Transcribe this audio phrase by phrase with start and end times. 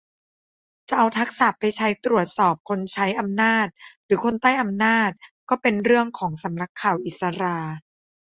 [0.89, 3.67] จะเอาทักษะไปใช้ตรวจสอบคนใช้อำนาจ
[4.05, 5.09] หรือคนใต้อำนาจ
[5.49, 7.57] ก็เป็นเรื่องของสำนักข่าวอิศรา